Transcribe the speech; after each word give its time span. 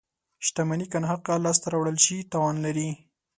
•شتمني 0.45 0.85
که 0.91 0.97
ناحقه 1.03 1.33
لاسته 1.45 1.67
راوړل 1.73 1.97
شي، 2.05 2.17
تاوان 2.31 2.55
لري. 2.65 2.89